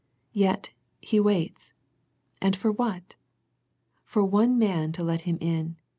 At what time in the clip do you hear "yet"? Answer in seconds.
0.33-0.71